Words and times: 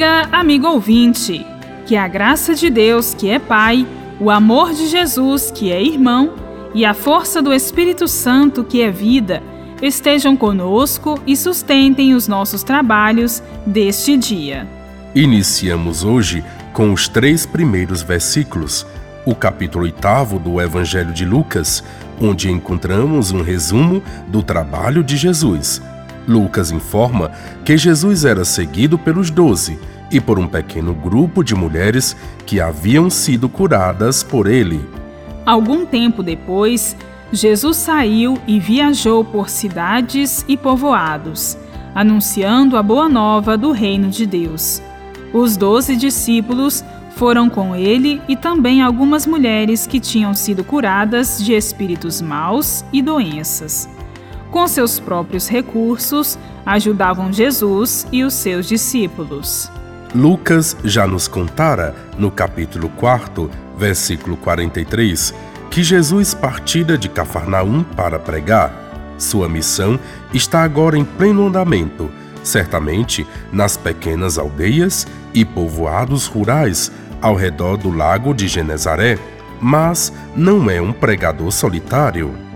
dia, 0.00 0.28
amigo 0.32 0.66
ouvinte. 0.66 1.46
Que 1.86 1.94
a 1.94 2.08
graça 2.08 2.54
de 2.54 2.70
Deus, 2.70 3.12
que 3.12 3.28
é 3.28 3.38
Pai, 3.38 3.86
o 4.18 4.30
amor 4.30 4.72
de 4.72 4.86
Jesus, 4.86 5.50
que 5.50 5.70
é 5.70 5.82
irmão, 5.82 6.32
e 6.74 6.86
a 6.86 6.94
força 6.94 7.42
do 7.42 7.52
Espírito 7.52 8.08
Santo, 8.08 8.64
que 8.64 8.80
é 8.80 8.90
vida, 8.90 9.42
estejam 9.82 10.38
conosco 10.38 11.20
e 11.26 11.36
sustentem 11.36 12.14
os 12.14 12.26
nossos 12.26 12.62
trabalhos 12.62 13.42
deste 13.66 14.16
dia. 14.16 14.66
Iniciamos 15.14 16.02
hoje 16.02 16.42
com 16.72 16.94
os 16.94 17.06
três 17.06 17.44
primeiros 17.44 18.00
versículos, 18.00 18.86
o 19.26 19.34
capítulo 19.34 19.84
oitavo 19.84 20.38
do 20.38 20.62
Evangelho 20.62 21.12
de 21.12 21.26
Lucas, 21.26 21.84
onde 22.18 22.50
encontramos 22.50 23.32
um 23.32 23.42
resumo 23.42 24.02
do 24.28 24.42
trabalho 24.42 25.04
de 25.04 25.18
Jesus. 25.18 25.82
Lucas 26.26 26.70
informa 26.70 27.30
que 27.64 27.76
Jesus 27.76 28.24
era 28.24 28.44
seguido 28.44 28.98
pelos 28.98 29.30
doze 29.30 29.78
e 30.10 30.20
por 30.20 30.38
um 30.38 30.46
pequeno 30.46 30.94
grupo 30.94 31.42
de 31.42 31.54
mulheres 31.54 32.16
que 32.44 32.60
haviam 32.60 33.08
sido 33.08 33.48
curadas 33.48 34.22
por 34.22 34.46
ele. 34.46 34.84
Algum 35.46 35.86
tempo 35.86 36.22
depois, 36.22 36.96
Jesus 37.32 37.76
saiu 37.76 38.38
e 38.46 38.58
viajou 38.58 39.24
por 39.24 39.48
cidades 39.48 40.44
e 40.48 40.56
povoados, 40.56 41.56
anunciando 41.94 42.76
a 42.76 42.82
boa 42.82 43.08
nova 43.08 43.56
do 43.56 43.70
reino 43.70 44.08
de 44.08 44.26
Deus. 44.26 44.82
Os 45.32 45.56
doze 45.56 45.96
discípulos 45.96 46.84
foram 47.16 47.48
com 47.48 47.76
ele 47.76 48.20
e 48.28 48.36
também 48.36 48.82
algumas 48.82 49.26
mulheres 49.26 49.86
que 49.86 50.00
tinham 50.00 50.34
sido 50.34 50.64
curadas 50.64 51.42
de 51.42 51.52
espíritos 51.52 52.20
maus 52.20 52.84
e 52.92 53.00
doenças. 53.00 53.88
Com 54.50 54.66
seus 54.66 54.98
próprios 54.98 55.48
recursos, 55.48 56.38
ajudavam 56.66 57.32
Jesus 57.32 58.06
e 58.10 58.24
os 58.24 58.34
seus 58.34 58.66
discípulos. 58.66 59.70
Lucas 60.12 60.76
já 60.82 61.06
nos 61.06 61.28
contara, 61.28 61.94
no 62.18 62.32
capítulo 62.32 62.88
4, 62.96 63.48
versículo 63.78 64.36
43, 64.36 65.32
que 65.70 65.84
Jesus 65.84 66.34
partira 66.34 66.98
de 66.98 67.08
Cafarnaum 67.08 67.84
para 67.84 68.18
pregar. 68.18 69.14
Sua 69.16 69.48
missão 69.48 70.00
está 70.34 70.64
agora 70.64 70.98
em 70.98 71.04
pleno 71.04 71.46
andamento, 71.46 72.10
certamente 72.42 73.24
nas 73.52 73.76
pequenas 73.76 74.36
aldeias 74.36 75.06
e 75.32 75.44
povoados 75.44 76.26
rurais 76.26 76.90
ao 77.22 77.36
redor 77.36 77.76
do 77.76 77.90
lago 77.90 78.34
de 78.34 78.48
Genezaré, 78.48 79.16
mas 79.60 80.12
não 80.34 80.68
é 80.68 80.80
um 80.80 80.92
pregador 80.92 81.52
solitário. 81.52 82.49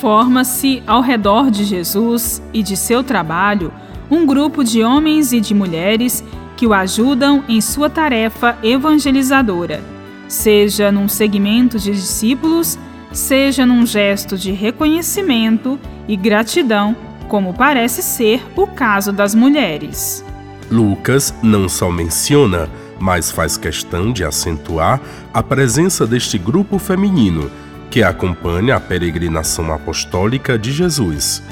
Forma-se 0.00 0.82
ao 0.86 1.00
redor 1.00 1.50
de 1.50 1.64
Jesus 1.64 2.42
e 2.52 2.62
de 2.62 2.76
seu 2.76 3.02
trabalho 3.02 3.72
um 4.10 4.24
grupo 4.24 4.64
de 4.64 4.82
homens 4.82 5.32
e 5.32 5.40
de 5.40 5.54
mulheres 5.54 6.24
que 6.56 6.66
o 6.66 6.72
ajudam 6.72 7.44
em 7.48 7.60
sua 7.60 7.90
tarefa 7.90 8.56
evangelizadora 8.62 9.98
seja 10.28 10.92
num 10.92 11.08
segmento 11.08 11.78
de 11.78 11.90
discípulos, 11.90 12.78
seja 13.10 13.64
num 13.64 13.86
gesto 13.86 14.36
de 14.36 14.52
reconhecimento 14.52 15.80
e 16.06 16.14
gratidão, 16.14 16.94
como 17.26 17.54
parece 17.54 18.02
ser 18.02 18.42
o 18.54 18.66
caso 18.66 19.10
das 19.10 19.34
mulheres. 19.34 20.24
Lucas 20.70 21.34
não 21.42 21.68
só 21.68 21.90
menciona, 21.90 22.68
mas 23.00 23.30
faz 23.30 23.56
questão 23.56 24.12
de 24.12 24.22
acentuar 24.22 25.00
a 25.32 25.42
presença 25.42 26.06
deste 26.06 26.36
grupo 26.36 26.78
feminino 26.78 27.50
que 27.90 28.02
acompanha 28.02 28.76
a 28.76 28.80
peregrinação 28.80 29.72
apostólica 29.72 30.58
de 30.58 30.72
Jesus. 30.72 31.42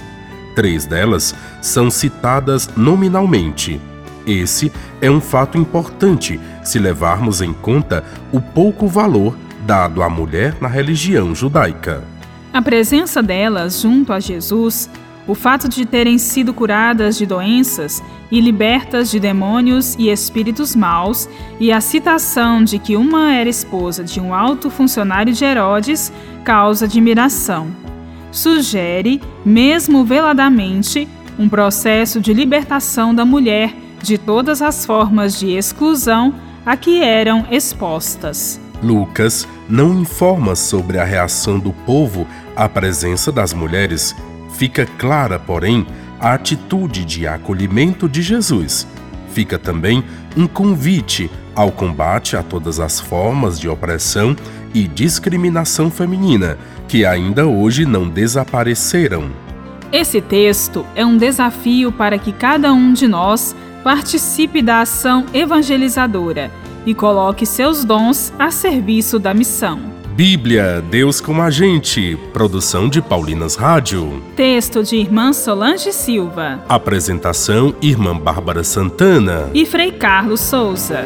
Três 0.54 0.86
delas 0.86 1.34
são 1.60 1.90
citadas 1.90 2.70
nominalmente 2.76 3.80
esse 4.26 4.72
é 5.00 5.08
um 5.08 5.20
fato 5.20 5.56
importante 5.56 6.40
se 6.64 6.80
levarmos 6.80 7.40
em 7.40 7.52
conta 7.52 8.04
o 8.32 8.40
pouco 8.40 8.88
valor 8.88 9.36
dado 9.64 10.02
à 10.02 10.08
mulher 10.08 10.56
na 10.60 10.66
religião 10.66 11.32
judaica. 11.32 12.02
A 12.52 12.60
presença 12.60 13.22
delas 13.22 13.80
junto 13.80 14.12
a 14.12 14.18
Jesus, 14.18 14.90
o 15.28 15.34
fato 15.34 15.68
de 15.68 15.86
terem 15.86 16.18
sido 16.18 16.52
curadas 16.52 17.16
de 17.16 17.24
doenças 17.24 18.02
e 18.30 18.40
libertas 18.40 19.10
de 19.10 19.20
demônios 19.20 19.94
e 19.98 20.08
espíritos 20.08 20.74
maus, 20.74 21.28
e 21.60 21.72
a 21.72 21.80
citação 21.80 22.64
de 22.64 22.78
que 22.78 22.96
uma 22.96 23.32
era 23.32 23.48
esposa 23.48 24.02
de 24.02 24.20
um 24.20 24.34
alto 24.34 24.70
funcionário 24.70 25.32
de 25.32 25.44
Herodes, 25.44 26.12
causa 26.44 26.86
admiração. 26.86 27.68
Sugere, 28.30 29.20
mesmo 29.44 30.04
veladamente, 30.04 31.08
um 31.38 31.48
processo 31.48 32.20
de 32.20 32.32
libertação 32.32 33.14
da 33.14 33.24
mulher 33.24 33.74
de 34.02 34.18
todas 34.18 34.62
as 34.62 34.84
formas 34.84 35.38
de 35.38 35.50
exclusão 35.50 36.34
a 36.64 36.76
que 36.76 37.02
eram 37.02 37.46
expostas. 37.50 38.60
Lucas 38.82 39.48
não 39.68 40.00
informa 40.00 40.54
sobre 40.54 40.98
a 40.98 41.04
reação 41.04 41.58
do 41.58 41.72
povo 41.72 42.26
à 42.54 42.68
presença 42.68 43.32
das 43.32 43.52
mulheres. 43.52 44.14
Fica 44.50 44.86
clara, 44.98 45.38
porém, 45.38 45.86
a 46.20 46.34
atitude 46.34 47.04
de 47.04 47.26
acolhimento 47.26 48.08
de 48.08 48.22
Jesus. 48.22 48.86
Fica 49.30 49.58
também 49.58 50.02
um 50.36 50.46
convite 50.46 51.30
ao 51.54 51.70
combate 51.70 52.36
a 52.36 52.42
todas 52.42 52.80
as 52.80 53.00
formas 53.00 53.58
de 53.58 53.68
opressão 53.68 54.36
e 54.74 54.86
discriminação 54.86 55.90
feminina 55.90 56.58
que 56.86 57.04
ainda 57.04 57.46
hoje 57.46 57.84
não 57.84 58.08
desapareceram. 58.08 59.30
Esse 59.92 60.20
texto 60.20 60.84
é 60.94 61.04
um 61.04 61.16
desafio 61.16 61.90
para 61.90 62.18
que 62.18 62.32
cada 62.32 62.72
um 62.72 62.92
de 62.92 63.08
nós 63.08 63.56
participe 63.82 64.60
da 64.60 64.80
ação 64.80 65.24
evangelizadora 65.32 66.50
e 66.84 66.94
coloque 66.94 67.46
seus 67.46 67.84
dons 67.84 68.32
a 68.38 68.50
serviço 68.50 69.18
da 69.18 69.32
missão. 69.32 69.95
Bíblia, 70.16 70.80
Deus 70.80 71.20
com 71.20 71.42
a 71.42 71.50
gente. 71.50 72.16
Produção 72.32 72.88
de 72.88 73.02
Paulinas 73.02 73.54
Rádio. 73.54 74.22
Texto 74.34 74.82
de 74.82 74.96
Irmã 74.96 75.34
Solange 75.34 75.92
Silva. 75.92 76.64
Apresentação: 76.66 77.74
Irmã 77.82 78.16
Bárbara 78.16 78.64
Santana. 78.64 79.50
E 79.52 79.66
Frei 79.66 79.92
Carlos 79.92 80.40
Souza. 80.40 81.04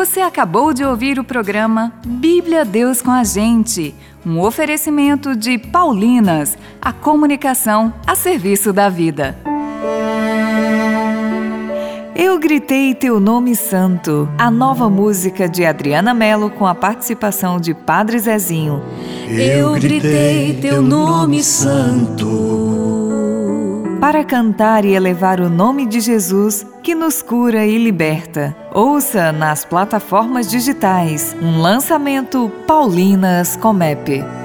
Você 0.00 0.20
acabou 0.22 0.72
de 0.72 0.82
ouvir 0.82 1.18
o 1.18 1.24
programa 1.24 1.92
Bíblia 2.06 2.64
Deus 2.64 3.02
com 3.02 3.10
a 3.10 3.22
Gente, 3.22 3.94
um 4.24 4.40
oferecimento 4.40 5.36
de 5.36 5.58
Paulinas, 5.58 6.56
a 6.80 6.90
comunicação 6.90 7.92
a 8.06 8.14
serviço 8.14 8.72
da 8.72 8.88
vida. 8.88 9.36
Eu 12.16 12.38
gritei 12.38 12.94
teu 12.94 13.20
nome 13.20 13.54
santo, 13.54 14.26
a 14.38 14.50
nova 14.50 14.88
música 14.88 15.46
de 15.46 15.66
Adriana 15.66 16.14
Mello 16.14 16.48
com 16.48 16.66
a 16.66 16.74
participação 16.74 17.60
de 17.60 17.74
Padre 17.74 18.18
Zezinho. 18.18 18.82
Eu 19.28 19.74
gritei 19.74 20.54
teu 20.62 20.80
nome 20.80 21.42
santo 21.42 22.26
para 24.00 24.24
cantar 24.24 24.86
e 24.86 24.94
elevar 24.94 25.40
o 25.40 25.50
nome 25.50 25.84
de 25.84 26.00
Jesus 26.00 26.64
que 26.82 26.94
nos 26.94 27.20
cura 27.20 27.66
e 27.66 27.76
liberta. 27.76 28.56
Ouça 28.72 29.32
nas 29.32 29.64
plataformas 29.64 30.48
digitais 30.48 31.34
um 31.42 31.60
lançamento 31.60 32.48
Paulinas 32.68 33.56
Comep. 33.56 34.39